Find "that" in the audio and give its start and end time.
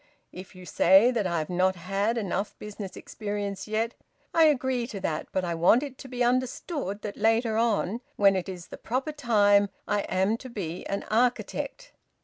1.11-1.27, 4.99-5.27, 7.03-7.17